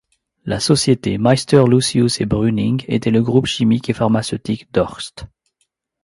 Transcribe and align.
La 0.45 0.59
société 0.59 1.19
Meister, 1.19 1.61
Lucius 1.67 2.21
et 2.21 2.25
Brüning 2.25 2.83
était 2.87 3.11
le 3.11 3.21
groupe 3.21 3.45
chimique 3.45 3.87
et 3.91 3.93
pharmaceutique 3.93 4.67
d'Höchst. 4.73 5.25